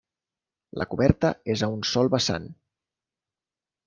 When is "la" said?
0.81-0.85